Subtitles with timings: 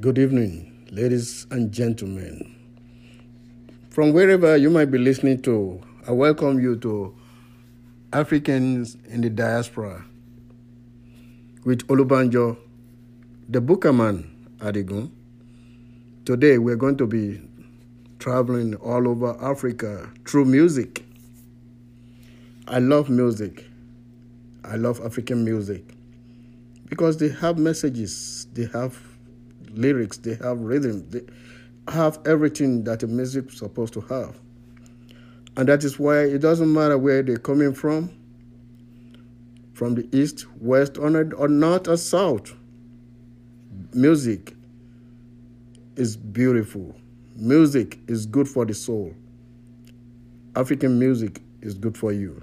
[0.00, 2.56] Good evening, ladies and gentlemen.
[3.90, 5.78] From wherever you might be listening to,
[6.08, 7.14] I welcome you to
[8.10, 10.06] Africans in the Diaspora
[11.66, 12.56] with Olubanjo,
[13.50, 14.24] the Bookerman
[14.60, 15.10] Adigun.
[16.24, 17.42] Today we're going to be
[18.18, 21.04] traveling all over Africa through music.
[22.66, 23.66] I love music.
[24.64, 25.84] I love African music
[26.86, 29.09] because they have messages, they have
[29.72, 31.22] lyrics, they have rhythm, they
[31.88, 34.38] have everything that a music is supposed to have.
[35.56, 38.10] And that is why it doesn't matter where they're coming from,
[39.72, 42.54] from the east, west, or north or south.
[43.92, 44.54] Music
[45.96, 46.94] is beautiful.
[47.36, 49.14] Music is good for the soul.
[50.54, 52.40] African music is good for you.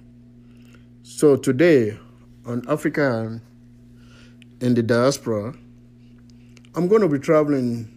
[1.04, 1.98] So today
[2.46, 3.40] on Africa
[4.60, 5.54] in the diaspora,
[6.78, 7.92] I'm going to be traveling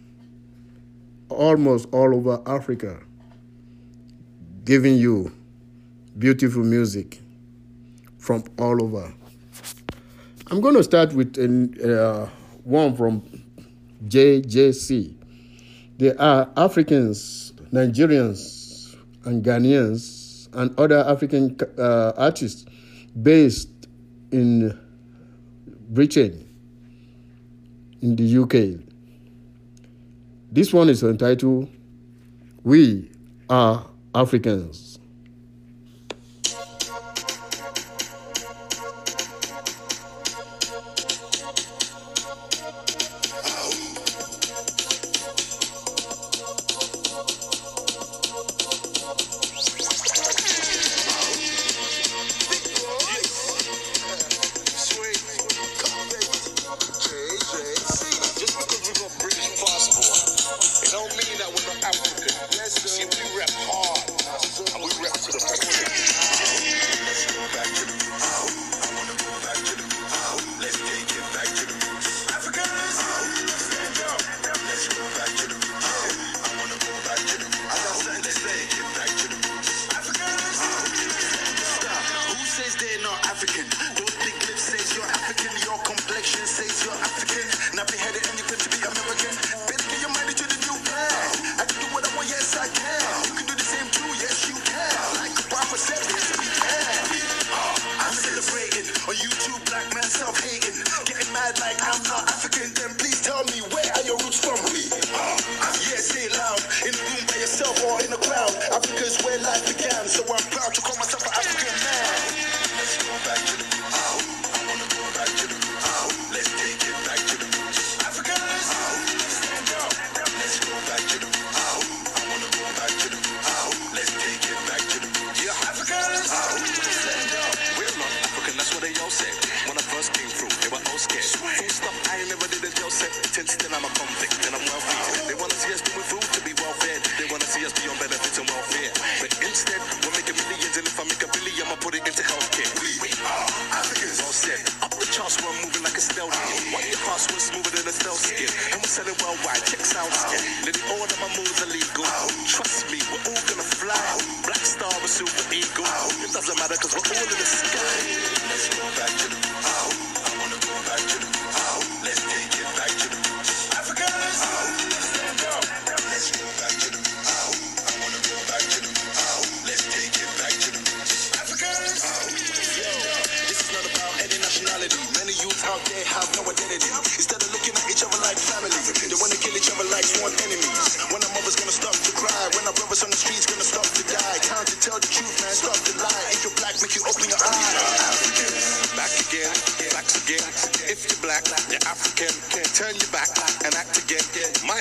[1.29, 2.99] almost all over Africa,
[4.65, 5.31] giving you
[6.17, 7.19] beautiful music
[8.17, 9.13] from all over.
[10.49, 12.25] I'm going to start with uh,
[12.63, 13.21] one from
[14.07, 15.13] JJC.
[15.99, 22.65] They are Africans, Nigerians, and Ghanaians, and other African uh, artists
[23.21, 23.69] based
[24.31, 24.75] in
[25.67, 26.50] Britain,
[28.01, 28.83] in the UK.
[30.51, 31.69] This one is entitled
[32.63, 33.11] We
[33.49, 34.90] Are Africans.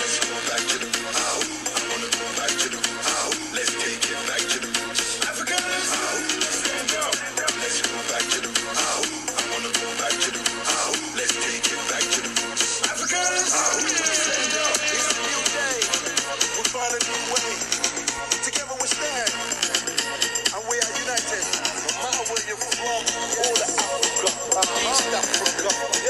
[25.15, 26.10] Africa, West Africa.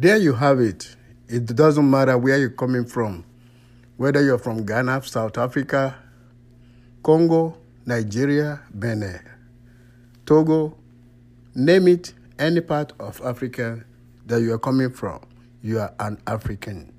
[0.00, 0.94] There you have it.
[1.26, 3.24] It doesn't matter where you're coming from,
[3.96, 5.96] whether you're from Ghana, South Africa,
[7.02, 9.18] Congo, Nigeria, Benin,
[10.24, 10.76] Togo,
[11.56, 13.84] name it, any part of Africa
[14.26, 15.18] that you are coming from,
[15.62, 16.92] you are an African.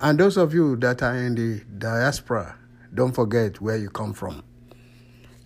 [0.00, 2.56] And those of you that are in the diaspora,
[2.94, 4.42] don't forget where you come from.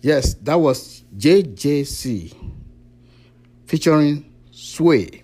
[0.01, 2.33] Yes, that was JJC
[3.65, 5.23] featuring Sway.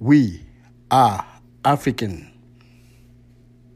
[0.00, 0.46] We
[0.92, 1.26] are
[1.64, 2.30] African.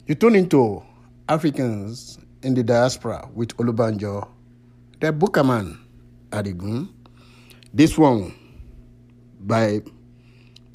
[0.07, 0.81] You tune into
[1.29, 4.29] Africans in the diaspora with Olubanjo,
[5.01, 5.79] the Bookerman
[6.31, 6.91] Adigun.
[7.75, 8.33] This one
[9.41, 9.81] by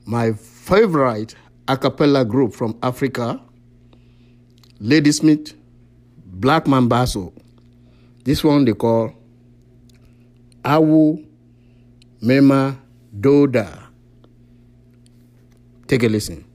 [0.05, 1.33] my favorite
[1.69, 3.39] a cappella group from Africa,
[4.81, 5.53] Ladysmith,
[6.25, 7.31] Black Mambazo.
[8.25, 9.13] This one they call
[10.65, 11.25] Awu
[12.21, 12.77] Mema
[13.17, 13.86] Doda.
[15.87, 16.46] Take a listen.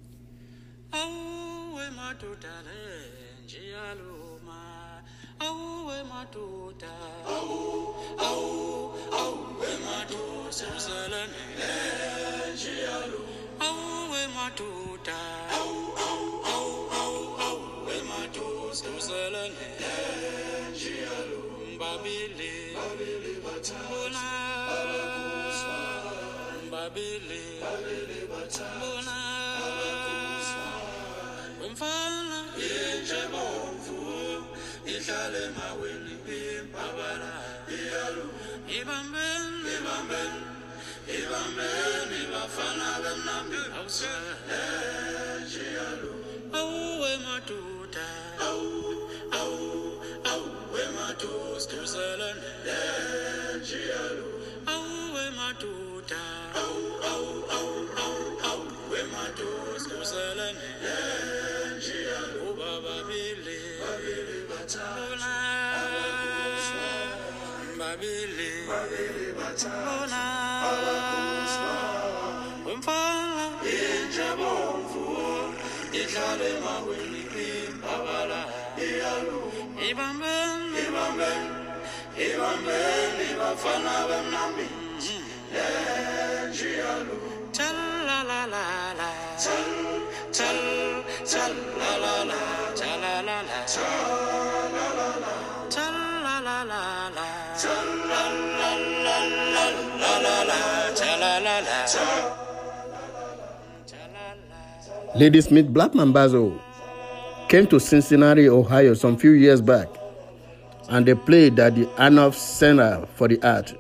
[39.22, 40.40] Ibambeni ibambeni
[41.18, 44.32] ibambeni bafana bemnambi awusele
[45.44, 46.21] njiyalu awuwe
[69.62, 70.22] babili bathabona
[72.72, 73.44] umfana
[73.74, 75.04] injabomvu
[76.00, 78.40] ihlale maweni imbabala
[79.90, 81.50] ibambeni ibambeni
[82.26, 83.94] ibambeni bafana
[85.54, 87.16] lenjiyalu
[87.56, 89.10] Cha-la-la-la-la.
[89.42, 91.81] Cha- cha-la-la-la.
[105.14, 106.58] Ladysmith Black Mambazo
[107.48, 109.88] came to Cincinnati, Ohio some few years back,
[110.88, 113.74] and they played at the Aronoff Center for the Art,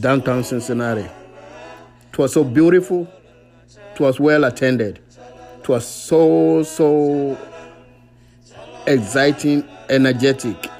[0.00, 1.06] downtown Cincinnati.
[2.10, 3.06] It was so beautiful,
[3.92, 4.98] it was well attended,
[5.58, 7.36] it was so, so
[8.86, 10.70] exciting, energetic.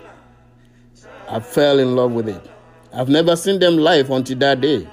[1.29, 2.51] I fell in love with it.
[2.95, 4.89] I've never seen them live until that day.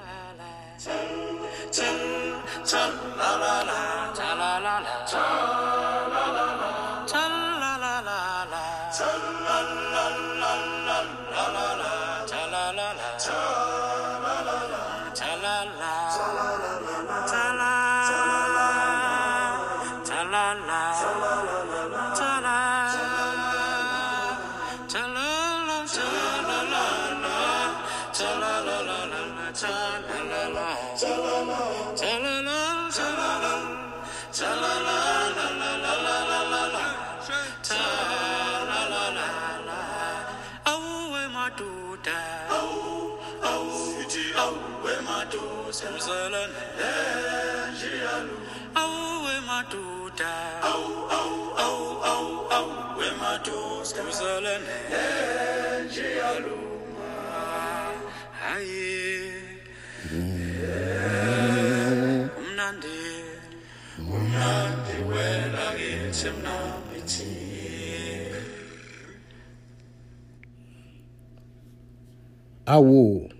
[72.68, 73.32] Awo,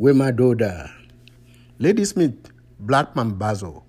[0.00, 0.90] Wema Doda,
[1.78, 2.50] Ladysmith,
[2.80, 3.82] Black Mambazo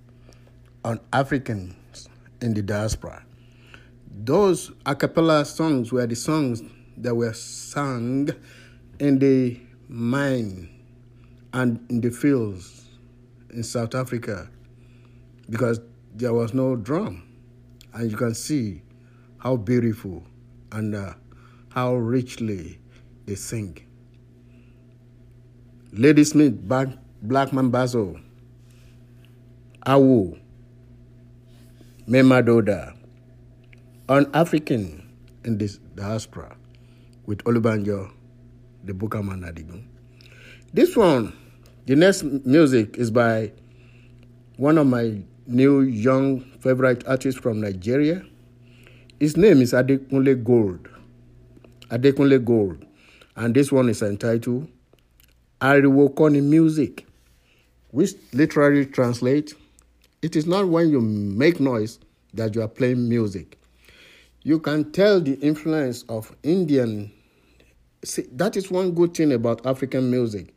[0.84, 2.10] on Africans
[2.42, 3.24] in the diaspora.
[4.12, 6.62] Those a cappella songs were the songs
[6.98, 8.32] that were sung
[9.00, 10.68] in the mine
[11.54, 12.90] and in the fields
[13.52, 14.50] in South Africa
[15.50, 15.80] because
[16.14, 17.29] there was no drum.
[17.94, 18.82] And you can see
[19.38, 20.24] how beautiful
[20.72, 21.14] and uh,
[21.70, 22.80] how richly
[23.26, 23.78] they sing.
[25.94, 26.90] Ladysmith, Black,
[27.24, 28.22] Black Mambazo,
[29.86, 30.40] Awu,
[32.08, 32.96] Memadoda,
[34.08, 35.08] an African
[35.44, 36.56] in this diaspora
[37.26, 38.12] with Olubanjo,
[38.84, 39.86] the Bukaman Adigun.
[40.74, 41.34] This one,
[41.86, 43.52] the next music is by
[44.58, 48.24] one of my new young favorite artist from Nigeria.
[49.20, 50.88] His name is Adekunle Gold.
[51.90, 52.86] Adekunle Gold.
[53.36, 54.70] And this one is entitled
[55.62, 57.06] Ariwo Koni Music,
[57.92, 59.54] which literally translates
[60.22, 62.00] it is not when you make noise
[62.34, 63.58] that you are playing music.
[64.44, 67.12] You can tell the influence of Indian.
[68.04, 70.54] See, that is one good thing about African music.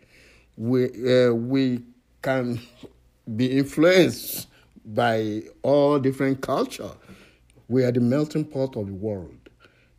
[0.56, 0.84] We,
[1.26, 1.82] uh, we
[2.20, 2.60] can
[3.36, 4.48] be influenced
[4.84, 6.90] by all different culture.
[7.68, 9.36] We are the melting pot of the world.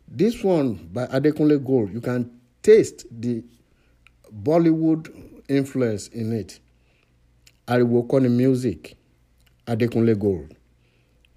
[0.08, 2.30] This one by Adekunle Gold, you can
[2.62, 3.42] taste the
[4.42, 5.10] Bollywood
[5.48, 6.60] influence in it.
[7.66, 8.96] i Ariwo Koni music,
[9.66, 10.54] Adekunle Gold,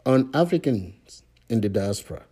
[0.06, 2.27] on Africans in the diaspora.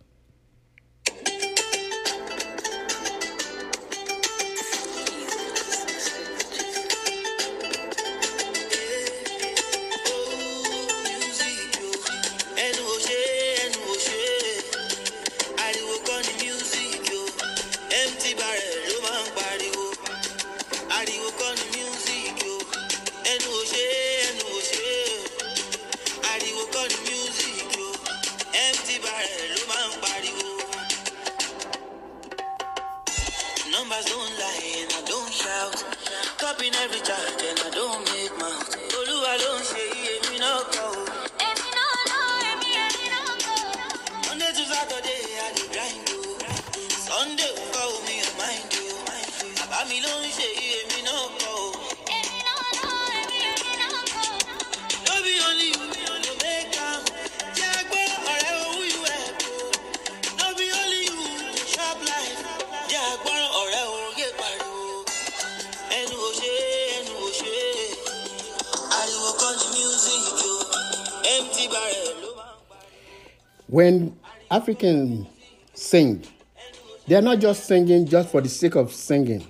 [77.16, 79.42] They are not just singing just for the sake of singing.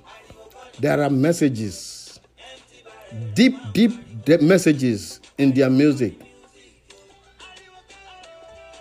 [0.78, 2.20] There are messages,
[3.34, 6.14] deep, deep de- messages in their music.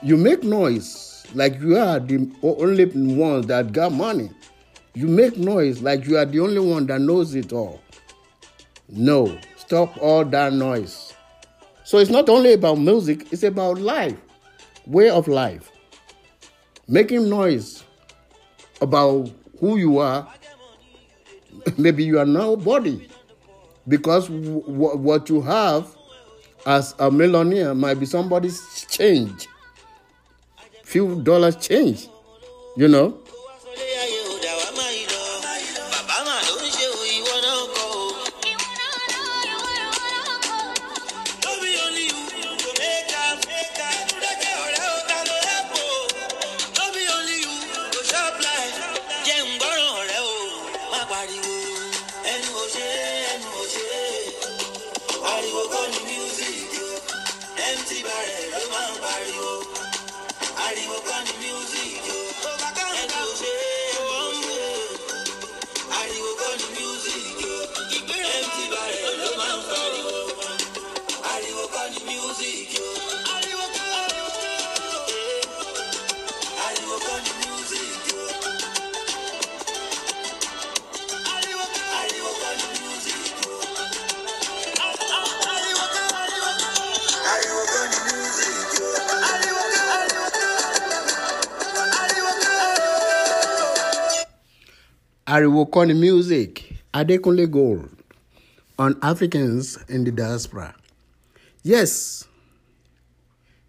[0.03, 4.29] You make noise like you are the only one that got money.
[4.93, 7.81] You make noise like you are the only one that knows it all.
[8.87, 11.11] No, stop all that noise.
[11.85, 14.21] So it's not only about music, it's about life,
[14.85, 15.71] way of life.
[16.87, 17.83] Making noise
[18.85, 20.27] about who you are,
[21.77, 23.07] maybe you are nobody.
[23.87, 25.87] Because w- w- what you have
[26.65, 29.47] as a millionaire might be somebody's change,
[30.83, 32.07] few dollars change,
[32.77, 33.17] you know.
[95.35, 96.63] Ariwo Koni Music,
[96.93, 97.89] Adekunle Gold,
[98.79, 100.73] on Africans in the diaspora.
[101.61, 102.23] Yes,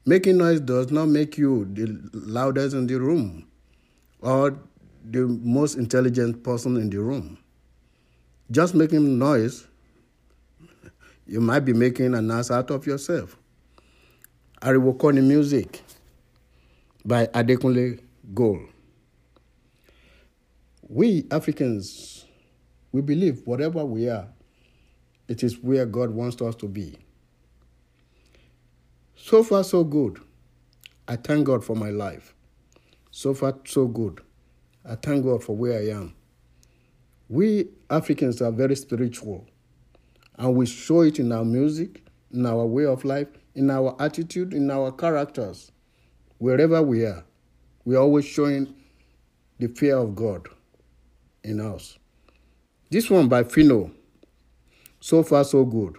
[0.05, 3.49] making noise does not make you the loudest in the room
[4.21, 4.57] or
[5.11, 7.37] the most intelligent person in the room.
[8.53, 9.67] Just making noise,
[11.27, 13.37] you might be making an ass out of yourself.
[14.63, 15.83] Ariwo Koni Music,
[17.05, 17.99] by Adekunle
[18.35, 18.69] Gold.
[20.89, 22.27] We Africans,
[22.93, 24.29] we believe whatever we are,
[25.27, 26.97] it is where God wants us to be.
[29.17, 30.21] So far, so good.
[31.09, 32.35] I thank God for my life.
[33.11, 34.21] So far, so good.
[34.85, 36.15] I thank God for where I am.
[37.29, 39.45] We Africans are very spiritual,
[40.37, 43.27] and we show it in our music, in our way of life,
[43.57, 45.73] in our attitude, in our characters.
[46.39, 47.25] Wherever we are,
[47.85, 48.73] we're always showing
[49.59, 50.47] the fear of God
[51.47, 51.99] in us.
[52.91, 53.91] This one by Fino,
[55.01, 55.97] so far so good.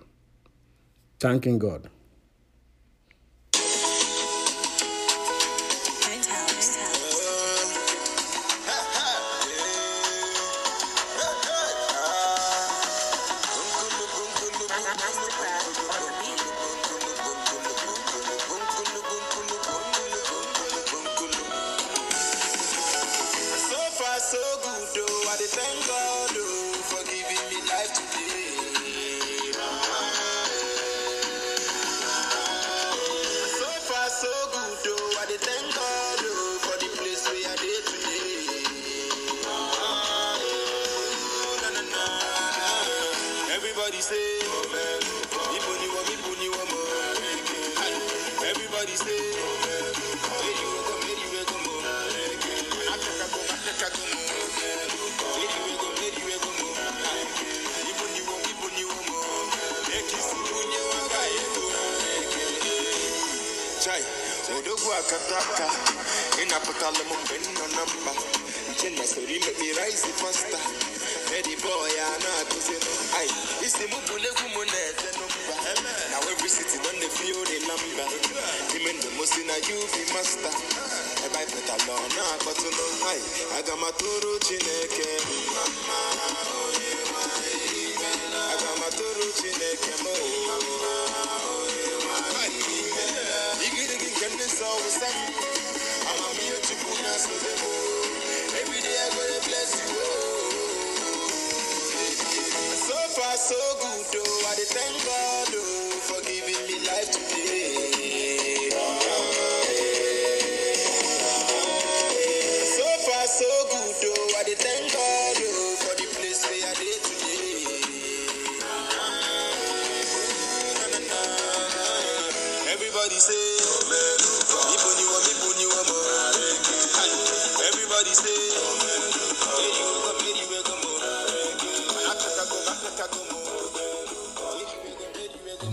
[1.20, 1.89] Thanking God.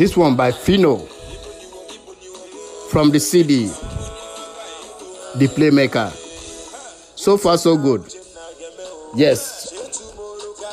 [0.04, 1.00] This one by Phyno
[2.90, 3.68] from the CD,
[5.38, 6.10] The Playmaker.
[7.16, 8.04] So far, so good.
[9.16, 9.72] Yes,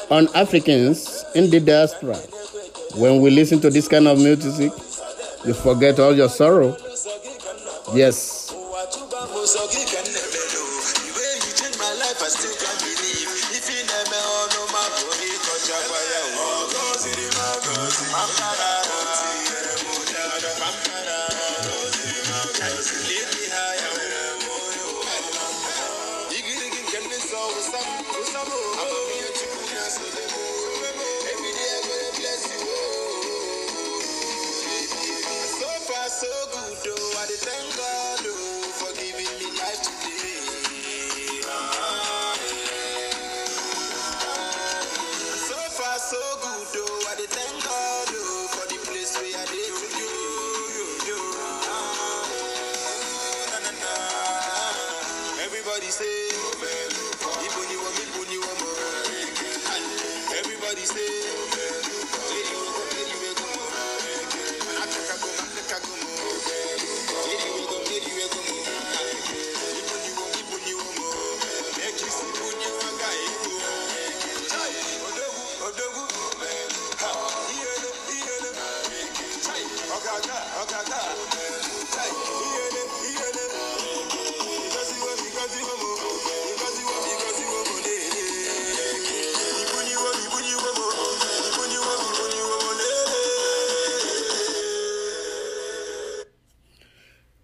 [0.09, 2.17] on Africans in the diaspora,
[2.97, 4.73] when we listen to this kind of music,
[5.45, 6.75] you forget all your sorrow.
[7.93, 8.30] Yes,
[28.31, 28.39] So
[35.87, 37.19] far, so good, oh.
[37.19, 38.20] I thank God,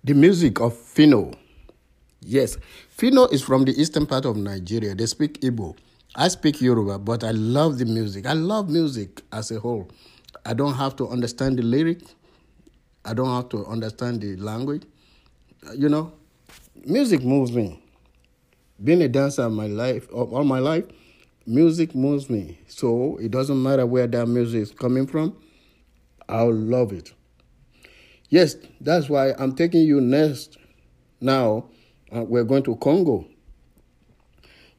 [0.07, 1.35] the music of Phyno.
[2.21, 2.57] Yes,
[2.97, 4.95] Phyno is from the eastern part of Nigeria.
[4.95, 5.75] They speak Igbo.
[6.15, 8.25] I speak Yoruba, but I love the music.
[8.25, 9.89] I love music as a whole.
[10.45, 11.99] I don't have to understand the lyric.
[13.03, 14.83] I don't have to understand the language.
[15.67, 16.13] Uh, You know,
[16.85, 17.83] music moves me.
[18.81, 20.85] Being a dancer my life, all my life,
[21.45, 22.57] music moves me.
[22.69, 25.35] So it doesn't matter where that music is coming from,
[26.29, 27.11] I'll love it.
[28.29, 30.57] Yes, that's why I'm taking you next.
[31.21, 31.65] Now,
[32.13, 33.25] uh, we're going to Congo,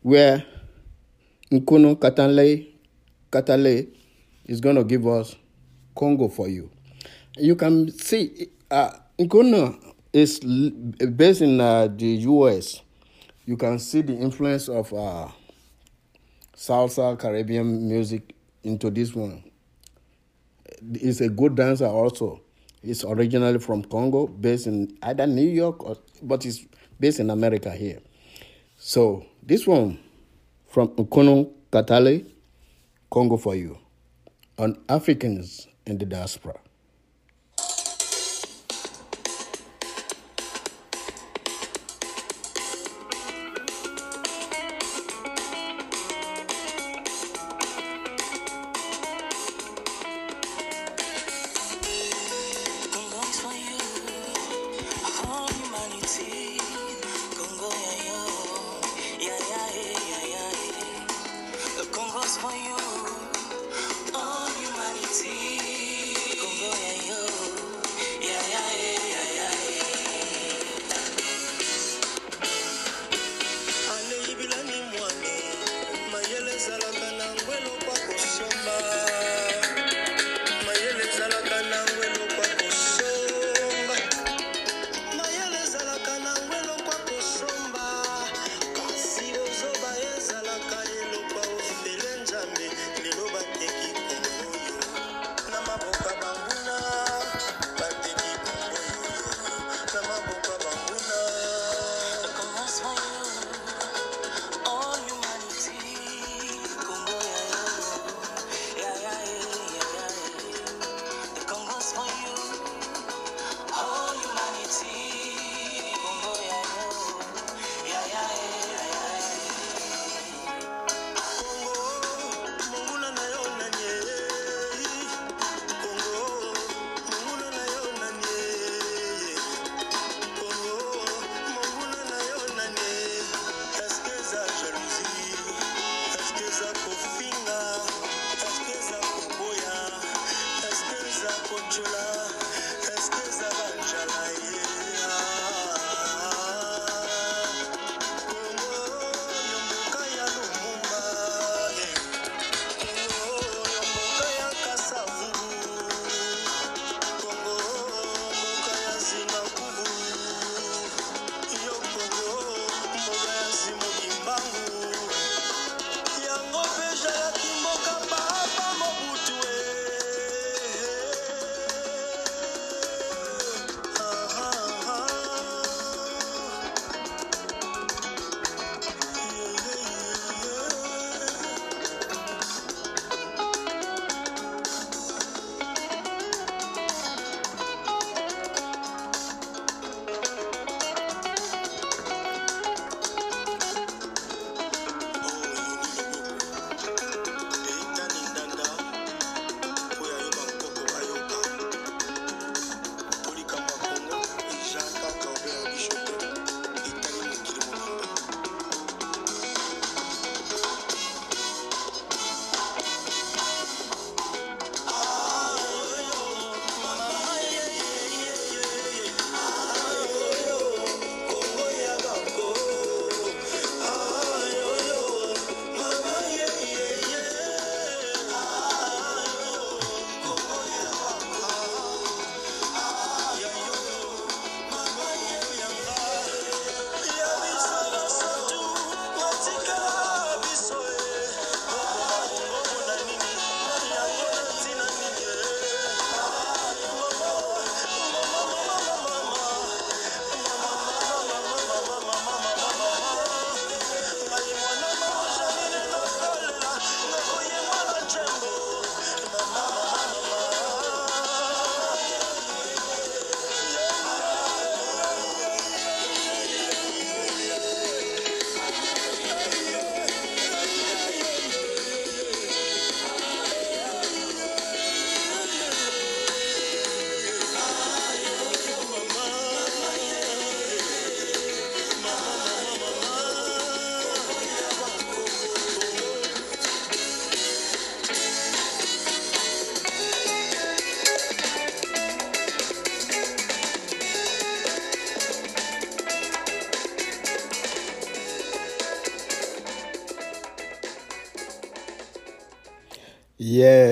[0.03, 0.45] where
[1.51, 2.69] Nkono Katale,
[3.33, 3.89] Katale
[4.45, 5.35] is going to give us
[5.95, 6.71] Congo for you.
[7.39, 8.91] You can see uh,
[10.13, 12.83] is based in uh, the US.
[13.47, 15.29] You can see the influence of uh,
[16.55, 19.43] salsa, Caribbean music into this one.
[21.01, 22.43] He's a good dancer also.
[22.89, 26.67] He's originally from Congo, based in either New York or, but he's
[26.99, 27.99] based in America here.
[28.79, 29.99] So this one
[30.69, 32.25] from Nkono Katale,
[33.11, 33.77] Congo for you,
[34.57, 36.59] on Africans in the diaspora.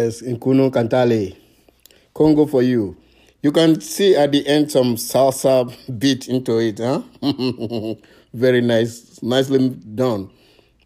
[0.07, 1.37] Yes, Nkuno Kantale.
[2.15, 2.97] Congo for you.
[3.43, 5.67] You can see at the end some salsa
[5.99, 7.03] beat into it, huh?
[8.33, 10.31] Very nice, nicely done.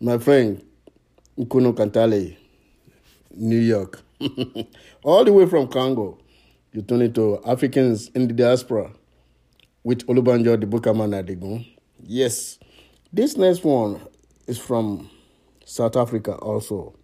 [0.00, 0.64] My friend,
[1.38, 2.34] Nkuno Kantale,
[3.36, 4.00] New York.
[5.04, 6.16] All the way from Congo.
[6.72, 8.90] You turn it to Africans in the diaspora
[9.84, 11.66] with Olubanjo the Bukaman Adigun.
[12.02, 12.58] Yes.
[13.12, 14.00] This next one
[14.46, 15.10] is from
[15.66, 16.94] South Africa also.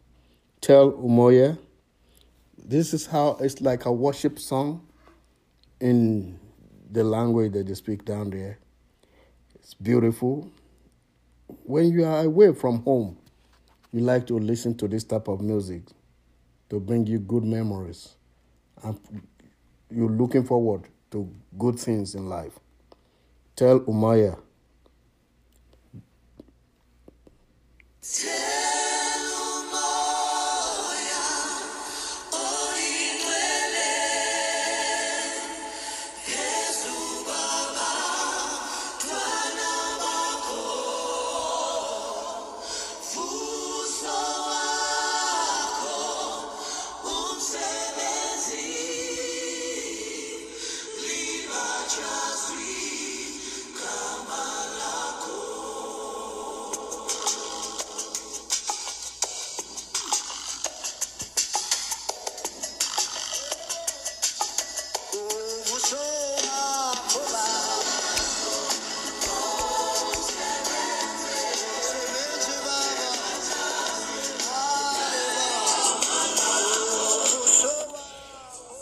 [0.62, 1.58] Tell Umoya.
[2.68, 4.84] This is how it's like a worship song
[5.80, 6.36] in
[6.90, 8.58] the language that they speak down there.
[9.54, 10.50] It's beautiful.
[11.62, 13.18] When you are away from home,
[13.92, 15.82] you like to listen to this type of music
[16.68, 18.16] to bring you good memories.
[18.82, 18.98] And
[19.88, 22.58] you're looking forward to good things in life.
[23.54, 24.40] Tell Umaya.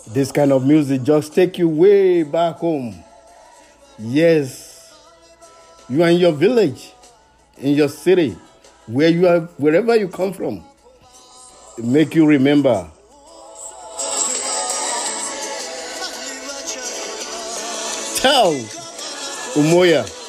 [0.06, 2.94] This kind of music just take you way back home.
[3.98, 4.94] Yes.
[5.88, 6.92] You are in your village,
[7.58, 8.36] in your city,
[8.86, 10.64] where you are, wherever you come from.
[11.82, 12.90] Make you remember.
[18.20, 18.52] Tell
[19.54, 20.23] Umoya.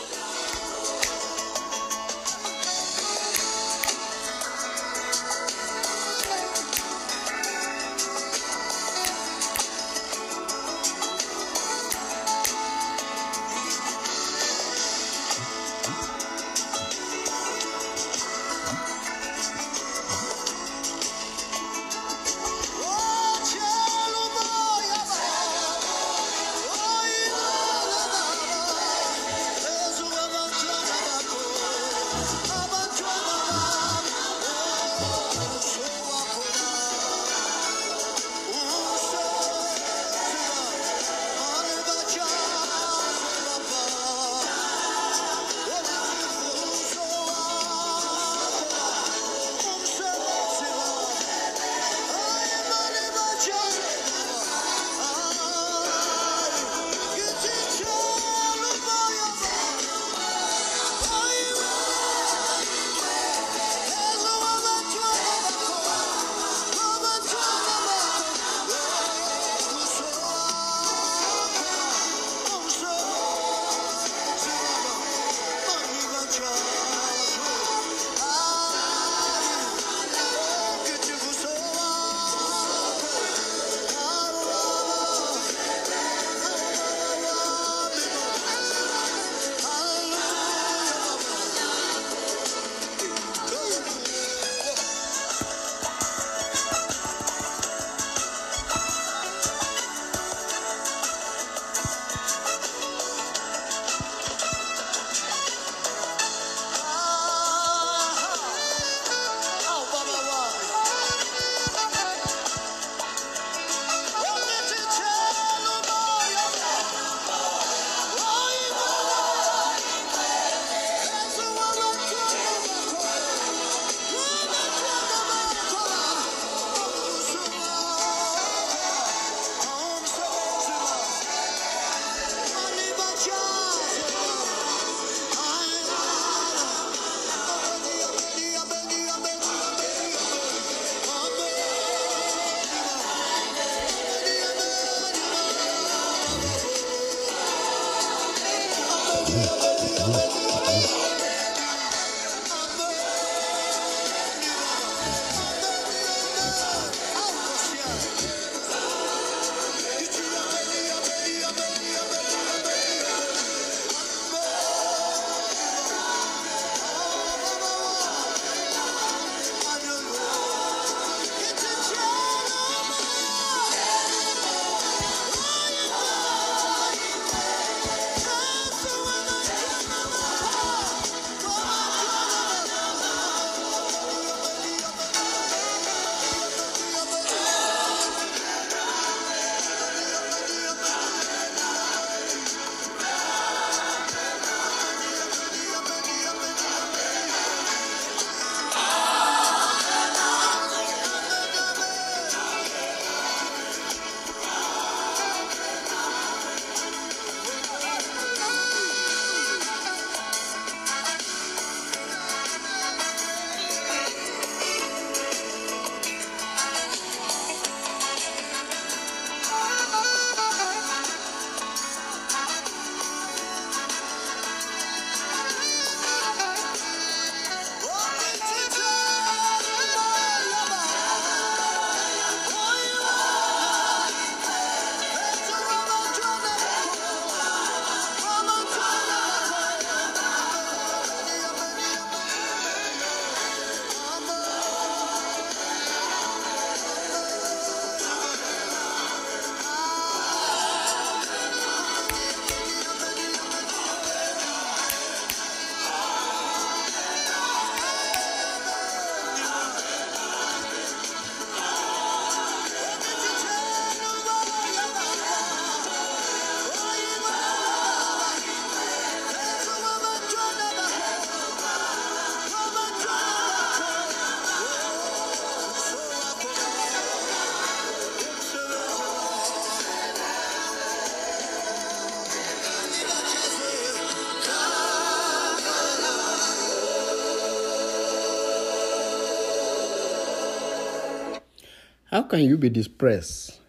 [292.15, 293.59] How can you be depressed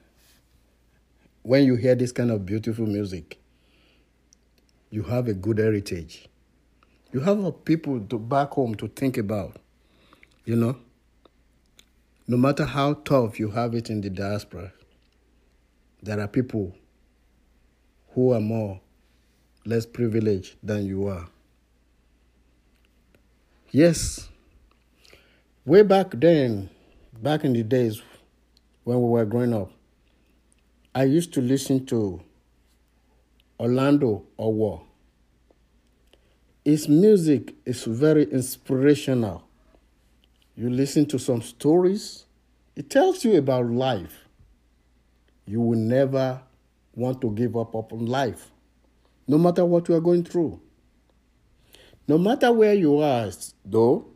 [1.43, 3.41] when you hear this kind of beautiful music?
[4.89, 6.29] You have a good heritage.
[7.13, 9.57] You have people to back home to think about.
[10.45, 10.77] You know,
[12.29, 14.73] no matter how tough you have it in the diaspora,
[16.01, 16.73] there are people
[18.11, 18.81] who are more
[19.65, 21.27] less privileged than you are.
[23.73, 24.29] Yes,
[25.65, 26.71] way back then,
[27.21, 28.01] back in the days
[28.87, 29.73] when we were growing up,
[30.95, 32.23] I used to listen to
[33.59, 34.81] Orlando Owoh.
[36.65, 39.43] His music is very inspirational.
[40.55, 42.27] You listen to some stories,
[42.77, 44.29] it tells you about life.
[45.47, 46.41] You will never
[46.95, 48.53] want to give up on life,
[49.27, 50.61] no matter what you are going through.
[52.07, 53.33] No matter where you are,
[53.65, 54.07] though,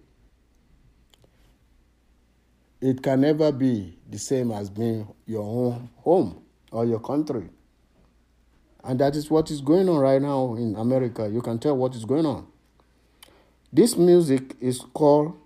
[2.81, 6.43] it can never be the same as being your own home
[6.73, 7.49] or your country.
[8.83, 11.29] And that is what is going on right now in America.
[11.29, 12.47] You can tell what is going on.
[13.73, 15.39] This music is called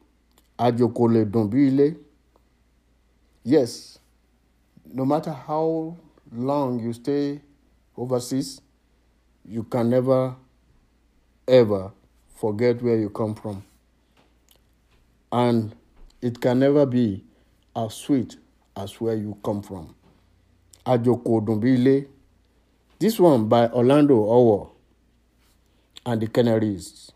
[0.58, 1.96] Ajokole Dombile.
[3.42, 3.98] Yes,
[4.86, 5.96] no matter how
[6.32, 7.42] long you stay
[7.96, 8.62] overseas,
[9.44, 10.34] you can never,
[11.46, 11.92] ever
[12.36, 13.62] forget where you come from.
[15.30, 15.74] And
[16.22, 17.24] it can never be
[17.76, 18.36] as sweet
[18.76, 19.94] as where you come from.
[20.86, 22.06] Ajoko Dombile.
[22.98, 24.70] This one by Orlando Owo
[26.06, 27.10] and the Canaries.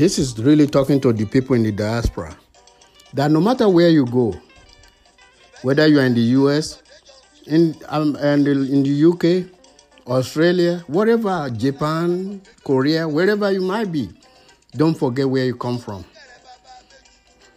[0.00, 2.34] This is really talking to the people in the diaspora
[3.12, 4.34] that no matter where you go,
[5.60, 6.82] whether you are in the US,
[7.46, 9.52] in um, and in the UK,
[10.06, 14.08] Australia, wherever, Japan, Korea, wherever you might be,
[14.74, 16.02] don't forget where you come from.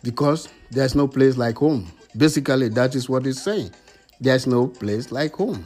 [0.03, 1.89] Because there's no place like home.
[2.17, 3.71] Basically, that is what it's saying.
[4.19, 5.65] There's no place like home.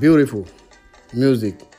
[0.00, 0.46] Beautiful
[1.12, 1.69] music.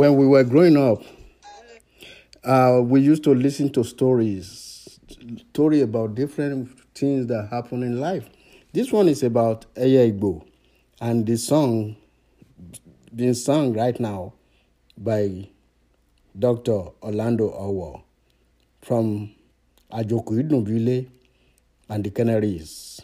[0.00, 1.02] When we were growing up,
[2.42, 4.98] uh, we used to listen to stories,
[5.50, 8.26] story about different things that happen in life.
[8.72, 10.42] This one is about Eye Igbo,
[11.02, 11.96] and the song
[13.14, 14.32] being sung right now
[14.96, 15.50] by
[16.38, 16.80] Dr.
[17.02, 18.00] Orlando Owoh
[18.80, 19.34] from
[19.92, 21.10] Ajoku Idunbile
[21.90, 23.02] and the Canaries.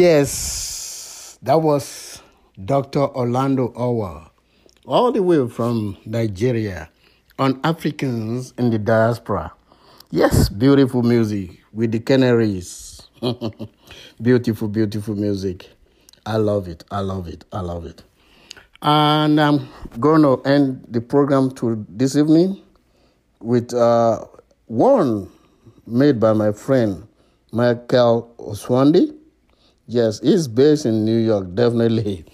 [0.00, 2.22] Yes, that was
[2.64, 3.00] Dr.
[3.00, 4.30] Orlando Owoh,
[4.86, 6.88] all the way from Nigeria,
[7.38, 9.52] on Africans in the diaspora.
[10.10, 13.02] Yes, beautiful music with the Canaries.
[14.22, 15.68] beautiful, beautiful music.
[16.24, 16.82] I love it.
[16.90, 17.44] I love it.
[17.52, 18.02] I love it.
[18.80, 19.68] And I'm
[20.00, 22.62] going to end the program to this evening
[23.40, 24.24] with uh,
[24.64, 25.30] one
[25.86, 27.06] made by my friend
[27.52, 29.19] Michael Oswandi.
[29.90, 32.24] Yes, he's based in New York, definitely.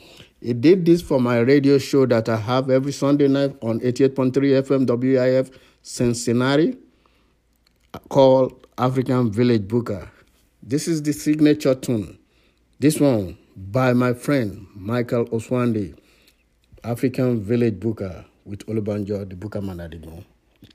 [0.43, 4.33] He did this for my radio show that I have every Sunday night on 88.3
[4.61, 5.51] FM WAIF
[5.81, 6.77] Cincinnati
[8.11, 10.11] called African Village Booker.
[10.63, 12.19] This is the signature tune.
[12.79, 15.99] This one by my friend Michael Oswandi,
[16.85, 19.81] African Village Booker with Olubanjo, the Booker Man.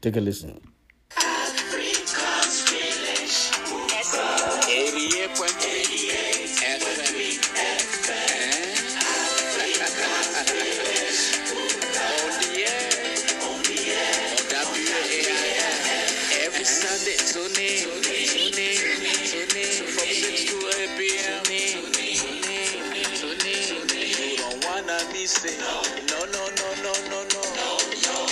[0.01, 0.70] Take a listen.
[25.21, 25.53] It.
[26.09, 27.43] No, no, no, no, no, no.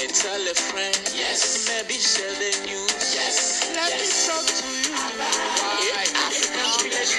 [0.02, 1.70] And tell a friend, yes.
[1.70, 3.62] Maybe share the news, yes.
[3.78, 4.98] Let me talk to you.
[4.98, 7.14] Why African Village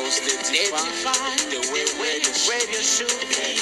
[0.00, 3.60] Cause they define the way where the radio should be.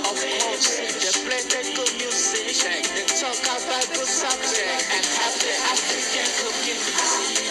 [0.00, 2.56] Of course, they play the good music.
[2.96, 7.45] They talk about good subject and have the African community.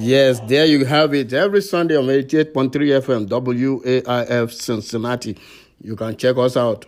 [0.00, 1.32] Yes, there you have it.
[1.32, 5.36] Every Sunday on 88.3 FM, WAIF Cincinnati.
[5.82, 6.86] You can check us out